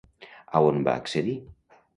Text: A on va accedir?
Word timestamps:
A 0.59 0.63
on 0.69 0.81
va 0.89 0.97
accedir? 1.03 1.37